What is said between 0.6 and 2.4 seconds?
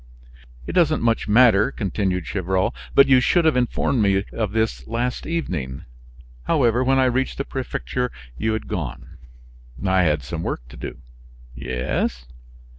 "It doesn't much matter," continued